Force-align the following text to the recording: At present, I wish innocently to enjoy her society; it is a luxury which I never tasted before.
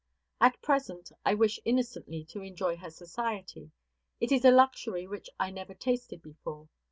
At 0.39 0.59
present, 0.63 1.11
I 1.23 1.35
wish 1.35 1.59
innocently 1.63 2.25
to 2.29 2.41
enjoy 2.41 2.75
her 2.77 2.89
society; 2.89 3.69
it 4.19 4.31
is 4.31 4.43
a 4.43 4.49
luxury 4.49 5.05
which 5.05 5.29
I 5.39 5.51
never 5.51 5.75
tasted 5.75 6.23
before. 6.23 6.69